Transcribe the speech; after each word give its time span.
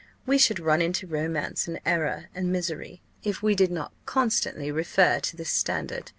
We 0.25 0.39
should 0.39 0.59
run 0.59 0.81
into 0.81 1.05
romance, 1.05 1.67
and 1.67 1.79
error, 1.85 2.25
and 2.33 2.51
misery, 2.51 3.03
if 3.23 3.43
we 3.43 3.53
did 3.53 3.69
not 3.69 3.91
constantly 4.07 4.71
refer 4.71 5.19
to 5.19 5.37
this 5.37 5.49
standard. 5.51 6.09